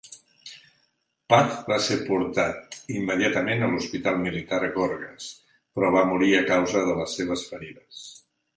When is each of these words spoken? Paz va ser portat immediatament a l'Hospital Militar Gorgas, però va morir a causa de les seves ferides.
Paz 1.33 1.51
va 1.71 1.77
ser 1.87 1.97
portat 2.07 2.77
immediatament 3.01 3.61
a 3.61 3.69
l'Hospital 3.75 4.19
Militar 4.23 4.61
Gorgas, 4.79 5.29
però 5.77 5.95
va 5.99 6.05
morir 6.15 6.33
a 6.39 6.43
causa 6.51 6.85
de 6.91 6.99
les 7.03 7.17
seves 7.21 7.49
ferides. 7.53 8.05